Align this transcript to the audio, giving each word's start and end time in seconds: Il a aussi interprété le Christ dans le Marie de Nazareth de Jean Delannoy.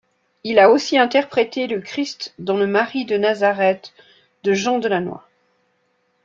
Il 0.43 0.57
a 0.57 0.71
aussi 0.71 0.97
interprété 0.97 1.67
le 1.67 1.79
Christ 1.79 2.33
dans 2.39 2.57
le 2.57 2.65
Marie 2.65 3.05
de 3.05 3.17
Nazareth 3.17 3.93
de 4.41 4.51
Jean 4.51 4.79
Delannoy. 4.79 5.19